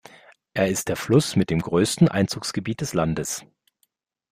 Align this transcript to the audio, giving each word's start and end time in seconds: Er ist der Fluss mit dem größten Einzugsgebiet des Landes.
Er 0.55 0.67
ist 0.67 0.87
der 0.89 0.95
Fluss 0.95 1.35
mit 1.35 1.51
dem 1.51 1.59
größten 1.59 2.07
Einzugsgebiet 2.07 2.81
des 2.81 2.95
Landes. 2.95 3.45